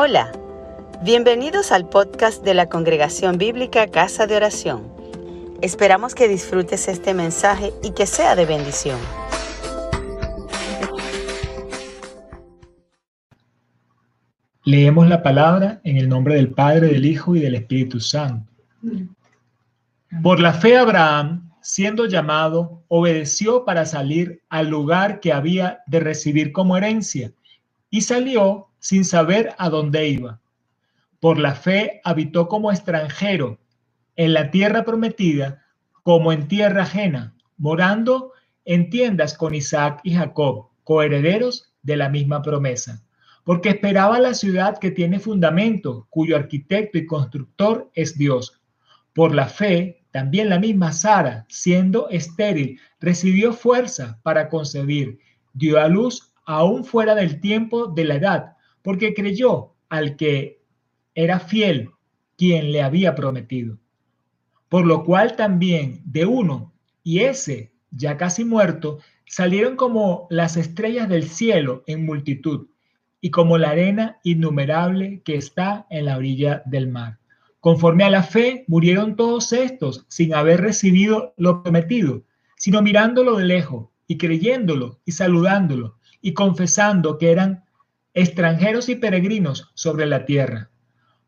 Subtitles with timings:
[0.00, 0.30] Hola,
[1.02, 4.86] bienvenidos al podcast de la Congregación Bíblica Casa de Oración.
[5.60, 8.96] Esperamos que disfrutes este mensaje y que sea de bendición.
[14.62, 18.52] Leemos la palabra en el nombre del Padre, del Hijo y del Espíritu Santo.
[20.22, 26.52] Por la fe Abraham, siendo llamado, obedeció para salir al lugar que había de recibir
[26.52, 27.32] como herencia
[27.90, 30.40] y salió sin saber a dónde iba.
[31.20, 33.58] Por la fe habitó como extranjero
[34.16, 35.64] en la tierra prometida,
[36.02, 38.32] como en tierra ajena, morando
[38.64, 43.02] en tiendas con Isaac y Jacob, coherederos de la misma promesa,
[43.44, 48.60] porque esperaba la ciudad que tiene fundamento, cuyo arquitecto y constructor es Dios.
[49.14, 55.18] Por la fe, también la misma Sara, siendo estéril, recibió fuerza para concebir,
[55.52, 58.56] dio a luz aún fuera del tiempo de la edad,
[58.88, 60.62] porque creyó al que
[61.14, 61.90] era fiel,
[62.38, 63.76] quien le había prometido.
[64.70, 66.72] Por lo cual también de uno,
[67.04, 72.68] y ese ya casi muerto, salieron como las estrellas del cielo en multitud,
[73.20, 77.18] y como la arena innumerable que está en la orilla del mar.
[77.60, 82.24] Conforme a la fe, murieron todos estos sin haber recibido lo prometido,
[82.56, 87.67] sino mirándolo de lejos y creyéndolo y saludándolo y confesando que eran
[88.14, 90.70] extranjeros y peregrinos sobre la tierra,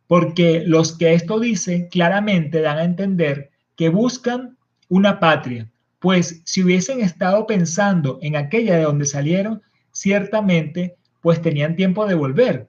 [0.06, 4.56] porque los que esto dicen claramente dan a entender que buscan
[4.89, 11.77] una patria, pues si hubiesen estado pensando en aquella de donde salieron, ciertamente pues tenían
[11.77, 12.69] tiempo de volver,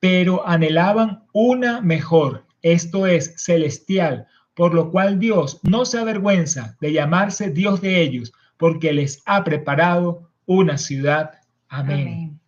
[0.00, 6.92] pero anhelaban una mejor, esto es celestial, por lo cual Dios no se avergüenza de
[6.92, 11.40] llamarse Dios de ellos, porque les ha preparado una ciudad.
[11.68, 12.40] Amén.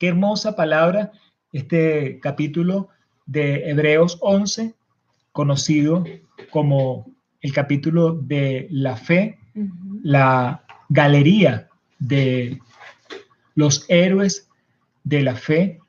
[0.00, 1.12] Qué hermosa palabra
[1.52, 2.88] este capítulo
[3.26, 4.74] de Hebreos 11,
[5.30, 6.04] conocido
[6.48, 9.38] como el capítulo de la fe,
[10.02, 11.68] la galería
[11.98, 12.62] de
[13.54, 14.48] los héroes
[15.04, 15.80] de la fe.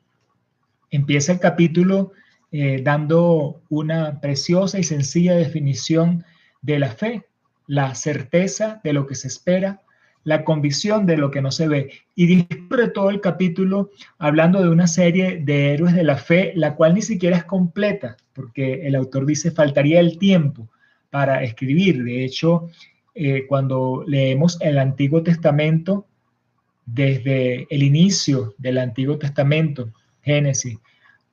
[0.90, 2.12] Empieza el capítulo
[2.50, 6.22] eh, dando una preciosa y sencilla definición
[6.60, 7.30] de la fe,
[7.66, 9.80] la certeza de lo que se espera,
[10.24, 11.90] la convicción de lo que no se ve.
[12.14, 16.74] Y discurre todo el capítulo hablando de una serie de héroes de la fe, la
[16.74, 20.68] cual ni siquiera es completa, porque el autor dice faltaría el tiempo
[21.10, 22.02] para escribir.
[22.04, 22.68] De hecho,
[23.14, 26.06] eh, cuando leemos el Antiguo Testamento,
[26.86, 29.90] desde el inicio del Antiguo Testamento,
[30.22, 30.78] Génesis,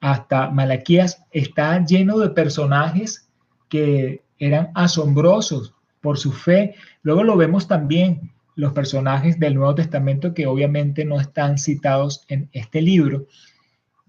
[0.02, 3.28] hasta Malaquías, está lleno de personajes
[3.68, 6.76] que eran asombrosos por su fe.
[7.04, 12.50] Luego lo vemos también los personajes del Nuevo Testamento que obviamente no están citados en
[12.52, 13.26] este libro,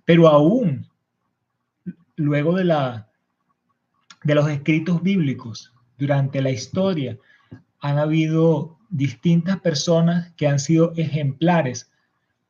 [0.04, 0.88] pero aún
[2.16, 3.08] luego de, la,
[4.24, 7.16] de los escritos bíblicos, durante la historia,
[7.78, 11.92] han habido distintas personas que han sido ejemplares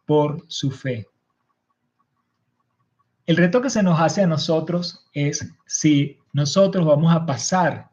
[0.06, 1.06] por su fe.
[3.26, 7.90] El reto que se nos hace a nosotros es si nosotros vamos a pasar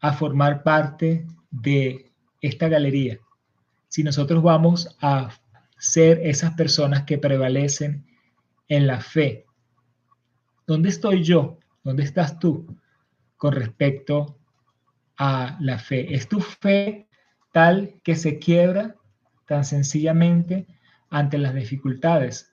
[0.00, 2.10] a formar parte de
[2.40, 3.20] esta galería
[3.88, 5.30] si nosotros vamos a
[5.78, 8.06] ser esas personas que prevalecen
[8.68, 9.46] en la fe.
[10.66, 11.58] ¿Dónde estoy yo?
[11.82, 12.76] ¿Dónde estás tú
[13.36, 14.38] con respecto
[15.16, 16.14] a la fe?
[16.14, 17.08] ¿Es tu fe
[17.52, 18.96] tal que se quiebra
[19.46, 20.66] tan sencillamente
[21.08, 22.52] ante las dificultades?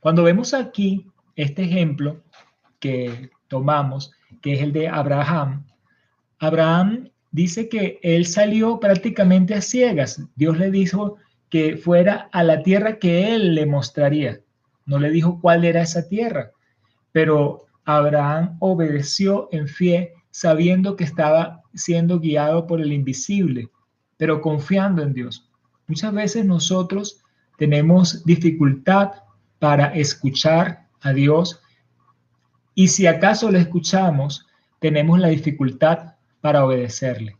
[0.00, 2.22] Cuando vemos aquí este ejemplo
[2.78, 4.12] que tomamos,
[4.42, 5.66] que es el de Abraham,
[6.38, 10.22] Abraham dice que él salió prácticamente a ciegas.
[10.36, 11.16] Dios le dijo
[11.48, 14.40] que fuera a la tierra que él le mostraría.
[14.86, 16.50] No le dijo cuál era esa tierra,
[17.12, 23.68] pero Abraham obedeció en fe sabiendo que estaba siendo guiado por el invisible,
[24.16, 25.48] pero confiando en Dios.
[25.86, 27.22] Muchas veces nosotros
[27.58, 29.10] tenemos dificultad
[29.58, 31.60] para escuchar a Dios
[32.74, 34.46] y si acaso le escuchamos,
[34.78, 37.36] tenemos la dificultad para obedecerle.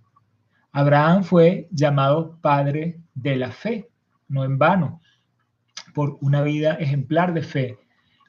[0.72, 3.90] Abraham fue llamado padre de la fe,
[4.28, 5.00] no en vano,
[5.94, 7.78] por una vida ejemplar de fe.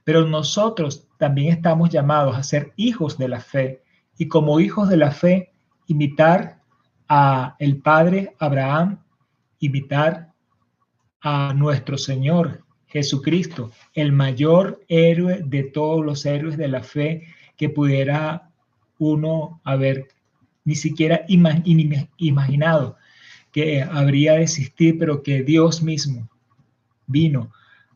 [0.04, 3.84] Pero nosotros también estamos llamados a ser hijos de la fe
[4.18, 5.54] y como hijos de la fe
[5.88, 6.62] imitar
[7.08, 9.04] a el padre Abraham,
[9.60, 10.32] imitar
[11.22, 17.70] a nuestro Señor Jesucristo, el mayor héroe de todos los héroes de la fe que
[17.70, 18.50] pudiera
[18.98, 20.08] uno haber
[20.64, 22.98] ni siquiera imaginado
[23.52, 26.30] que habría de existir, pero que Dios mismo
[27.08, 27.52] vino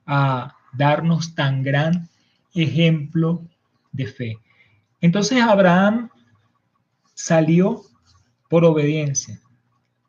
[0.05, 2.09] a darnos tan gran
[2.53, 3.41] ejemplo
[3.91, 4.37] de fe.
[5.01, 6.09] Entonces Abraham
[7.13, 7.83] salió
[8.49, 9.39] por obediencia,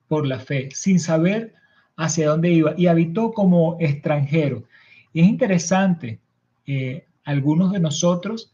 [0.09, 1.55] por la fe, sin saber
[1.97, 4.65] hacia dónde iba y habitó como extranjero.
[5.13, 6.21] Y es interesante,
[6.67, 8.53] eh, algunos de nosotros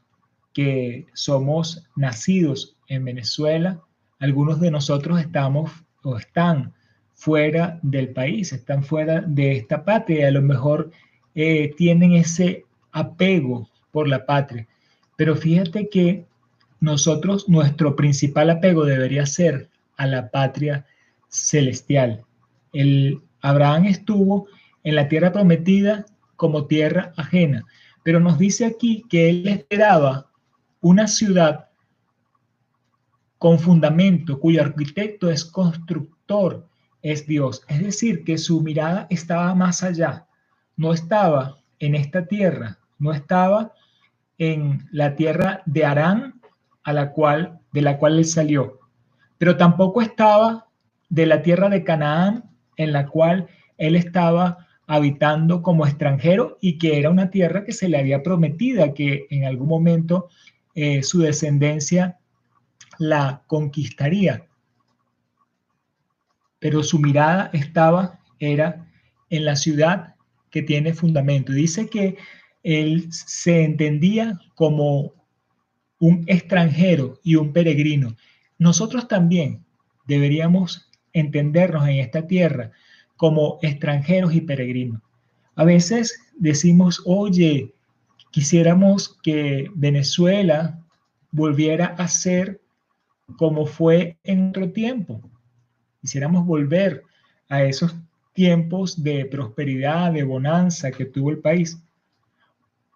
[0.52, 3.82] que somos nacidos en Venezuela,
[4.22, 5.72] algunos de nosotros estamos
[6.04, 6.72] o están
[7.12, 10.92] fuera del país, están fuera de esta patria, a lo mejor
[11.34, 14.69] eh, tienen ese apego por la patria.
[15.16, 16.24] Pero fíjate que
[16.78, 20.86] nosotros, nuestro principal apego debería ser a la patria
[21.28, 22.24] celestial.
[22.72, 24.46] El Abraham estuvo
[24.84, 27.64] en la tierra prometida como tierra ajena,
[28.04, 30.28] pero nos dice aquí que él esperaba
[30.80, 31.70] una ciudad
[33.43, 36.65] con fundamento, cuyo arquitecto es constructor,
[37.03, 37.65] es Dios.
[37.67, 40.29] Es decir, que su mirada estaba más allá,
[40.77, 43.73] no estaba en esta tierra, no estaba
[44.39, 46.41] en la tierra de Arán,
[46.85, 48.79] a la cual, de la cual él salió,
[49.39, 50.69] pero tampoco estaba
[51.09, 52.44] de la tierra de Canaán,
[52.77, 57.89] en la cual él estaba habitando como extranjero y que era una tierra que se
[57.89, 60.29] le había prometida que en algún momento
[60.77, 62.21] eh, su descendencia
[62.99, 64.47] la conquistaría.
[66.59, 68.89] Pero su mirada estaba, era
[69.31, 70.15] en la ciudad
[70.50, 71.53] que tiene fundamento.
[71.53, 72.17] Dice que
[72.62, 75.12] él se entendía como
[75.99, 78.17] un extranjero y un peregrino.
[78.59, 79.65] Nosotros también
[80.06, 82.71] deberíamos entendernos en esta tierra
[83.17, 85.00] como extranjeros y peregrinos.
[85.55, 87.75] A veces decimos, oye,
[88.31, 90.81] quisiéramos que Venezuela
[91.31, 92.62] volviera a ser
[93.36, 95.20] como fue en otro tiempo.
[96.00, 97.04] Quisiéramos volver
[97.48, 97.94] a esos
[98.32, 101.78] tiempos de prosperidad, de bonanza que tuvo el país.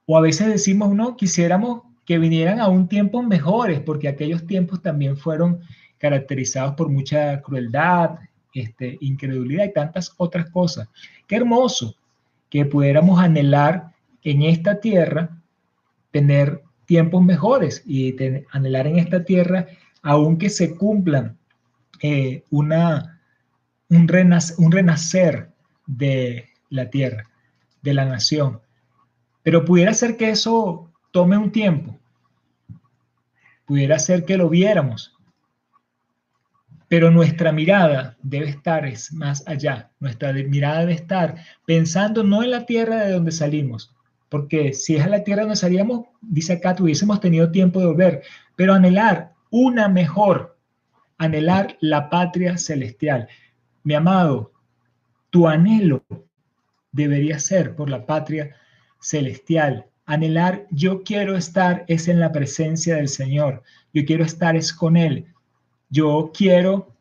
[0.06, 4.80] O a veces decimos, no, quisiéramos que vinieran a un tiempo mejores, porque aquellos tiempos
[4.80, 5.60] también fueron
[5.98, 8.18] caracterizados por mucha crueldad,
[8.54, 10.88] este, incredulidad y tantas otras cosas.
[11.26, 11.96] Qué hermoso
[12.48, 13.92] que pudiéramos anhelar
[14.22, 15.42] en esta tierra
[16.10, 18.16] tener tiempos mejores y
[18.52, 19.66] anhelar en esta tierra,
[20.02, 21.36] aunque se cumplan
[22.02, 23.20] eh, una,
[23.88, 24.08] un,
[24.58, 25.50] un renacer
[25.86, 27.28] de la tierra,
[27.82, 28.60] de la nación.
[29.42, 31.98] Pero pudiera ser que eso tome un tiempo,
[33.64, 35.16] pudiera ser que lo viéramos,
[36.88, 42.50] pero nuestra mirada debe estar es más allá, nuestra mirada debe estar pensando no en
[42.50, 43.94] la tierra de donde salimos,
[44.28, 48.22] porque si es a la tierra donde salíamos, dice acá, tuviésemos tenido tiempo de volver,
[48.56, 50.58] pero anhelar una mejor,
[51.18, 53.28] anhelar la patria celestial.
[53.84, 54.52] Mi amado,
[55.30, 56.04] tu anhelo
[56.92, 58.56] debería ser por la patria
[59.00, 59.86] celestial.
[60.06, 63.62] Anhelar, yo quiero estar es en la presencia del Señor.
[63.92, 65.26] Yo quiero estar es con Él.
[65.88, 66.96] Yo quiero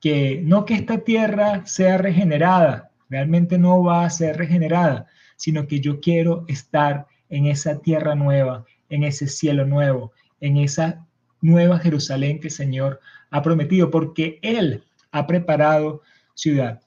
[0.00, 5.06] que no que esta tierra sea regenerada, realmente no va a ser regenerada,
[5.36, 11.06] sino que yo quiero estar en esa tierra nueva, en ese cielo nuevo, en esa
[11.42, 13.00] nueva Jerusalén que el Señor
[13.30, 16.00] ha prometido, porque Él ha preparado
[16.34, 16.80] ciudad.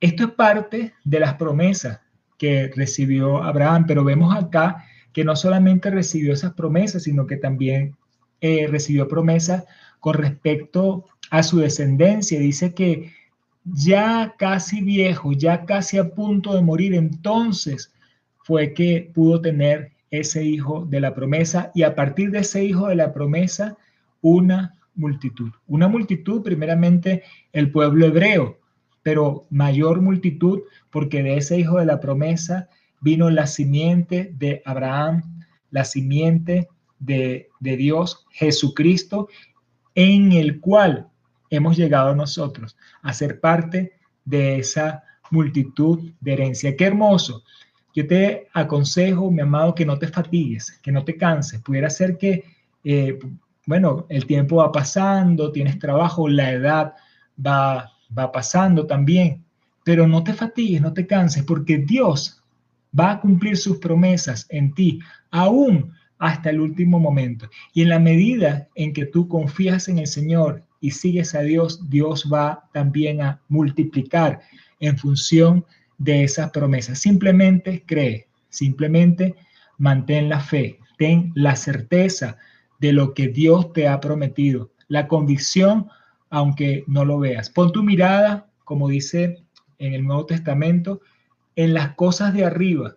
[0.00, 2.00] Esto es parte de las promesas
[2.36, 7.96] que recibió Abraham, pero vemos acá que no solamente recibió esas promesas, sino que también
[8.40, 9.64] eh, recibió promesas
[10.00, 12.40] con respecto a su descendencia.
[12.40, 13.12] Dice que
[13.64, 17.92] ya casi viejo, ya casi a punto de morir, entonces
[18.42, 22.88] fue que pudo tener ese hijo de la promesa y a partir de ese hijo
[22.88, 23.76] de la promesa,
[24.20, 25.50] una multitud.
[25.66, 28.58] Una multitud, primeramente, el pueblo hebreo,
[29.02, 32.68] pero mayor multitud porque de ese hijo de la promesa
[33.00, 36.68] vino la simiente de Abraham, la simiente
[36.98, 39.28] de, de Dios, Jesucristo,
[39.94, 41.08] en el cual
[41.50, 43.92] hemos llegado nosotros a ser parte
[44.24, 46.76] de esa multitud de herencia.
[46.76, 47.44] Qué hermoso.
[47.94, 51.60] Yo te aconsejo, mi amado, que no te fatigues, que no te canses.
[51.60, 52.44] Pudiera ser que,
[52.82, 53.18] eh,
[53.66, 56.94] bueno, el tiempo va pasando, tienes trabajo, la edad
[57.44, 59.44] va, va pasando también,
[59.84, 62.42] pero no te fatigues, no te canses, porque Dios
[62.98, 67.48] va a cumplir sus promesas en ti, aún hasta el último momento.
[67.72, 71.88] Y en la medida en que tú confías en el Señor y sigues a Dios,
[71.90, 74.40] Dios va también a multiplicar
[74.80, 76.98] en función de esas promesas.
[76.98, 79.34] Simplemente cree, simplemente
[79.78, 82.38] mantén la fe, ten la certeza
[82.80, 85.88] de lo que Dios te ha prometido, la convicción,
[86.30, 87.50] aunque no lo veas.
[87.50, 89.42] Pon tu mirada, como dice
[89.78, 91.00] en el Nuevo Testamento,
[91.56, 92.96] en las cosas de arriba,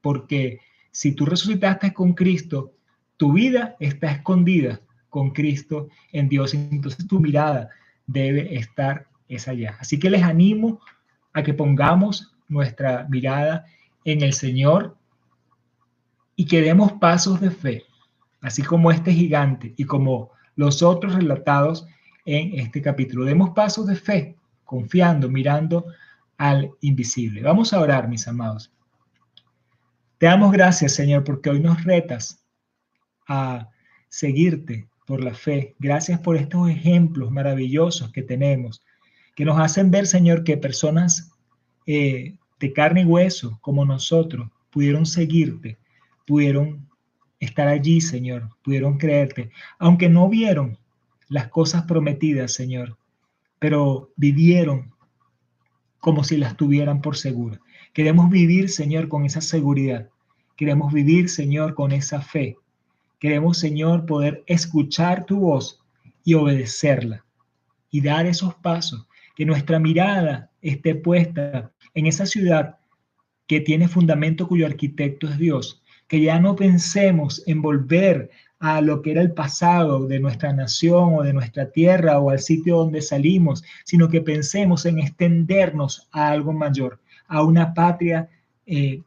[0.00, 2.74] porque si tú resucitaste con Cristo,
[3.16, 7.70] tu vida está escondida con Cristo en Dios, entonces tu mirada
[8.06, 9.76] debe estar es allá.
[9.80, 10.80] Así que les animo
[11.32, 13.64] a que pongamos nuestra mirada
[14.04, 14.96] en el Señor
[16.36, 17.84] y que demos pasos de fe,
[18.40, 21.86] así como este gigante y como los otros relatados
[22.24, 23.24] en este capítulo.
[23.24, 25.86] Demos pasos de fe, confiando, mirando
[26.38, 27.42] al invisible.
[27.42, 28.72] Vamos a orar, mis amados.
[30.18, 32.44] Te damos gracias, Señor, porque hoy nos retas
[33.26, 33.68] a
[34.08, 35.74] seguirte por la fe.
[35.78, 38.84] Gracias por estos ejemplos maravillosos que tenemos,
[39.34, 41.32] que nos hacen ver, Señor, que personas
[41.86, 45.78] eh, de carne y hueso como nosotros pudieron seguirte,
[46.24, 46.88] pudieron
[47.40, 49.50] estar allí, Señor, pudieron creerte,
[49.80, 50.78] aunque no vieron
[51.28, 52.96] las cosas prometidas, Señor,
[53.58, 54.94] pero vivieron
[55.98, 57.60] como si las tuvieran por segura.
[57.92, 60.08] Queremos vivir, Señor, con esa seguridad.
[60.56, 62.56] Queremos vivir, Señor, con esa fe.
[63.18, 65.80] Queremos, Señor, poder escuchar tu voz
[66.22, 67.24] y obedecerla
[67.90, 69.04] y dar esos pasos.
[69.34, 72.76] Que nuestra mirada esté puesta en esa ciudad
[73.46, 75.82] que tiene fundamento cuyo arquitecto es Dios.
[76.08, 81.14] Que ya no pensemos en volver a lo que era el pasado de nuestra nación
[81.16, 86.28] o de nuestra tierra o al sitio donde salimos, sino que pensemos en extendernos a
[86.28, 88.28] algo mayor, a una patria
[88.66, 89.02] eh,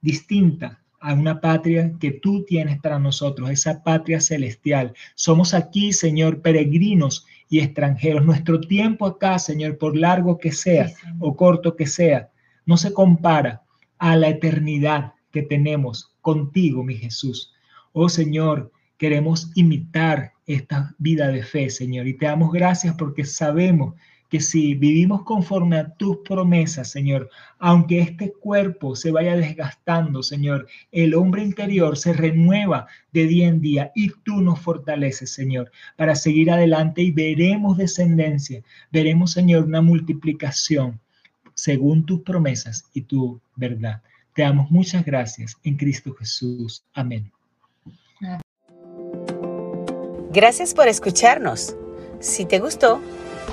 [0.00, 4.94] distinta, a una patria que tú tienes para nosotros, esa patria celestial.
[5.16, 8.24] Somos aquí, Señor, peregrinos y extranjeros.
[8.24, 12.30] Nuestro tiempo acá, Señor, por largo que sea o corto que sea,
[12.64, 13.62] no se compara
[13.98, 17.52] a la eternidad que tenemos contigo, mi Jesús.
[17.92, 23.94] Oh Señor, Queremos imitar esta vida de fe, Señor, y te damos gracias porque sabemos
[24.28, 30.66] que si vivimos conforme a tus promesas, Señor, aunque este cuerpo se vaya desgastando, Señor,
[30.92, 36.14] el hombre interior se renueva de día en día y tú nos fortaleces, Señor, para
[36.14, 41.00] seguir adelante y veremos descendencia, veremos, Señor, una multiplicación
[41.54, 44.02] según tus promesas y tu verdad.
[44.34, 46.84] Te damos muchas gracias en Cristo Jesús.
[46.92, 47.32] Amén.
[50.32, 51.74] Gracias por escucharnos.
[52.20, 53.00] Si te gustó,